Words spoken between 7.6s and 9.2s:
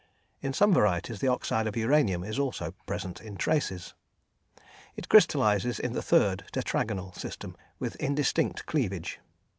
with indistinct cleavage.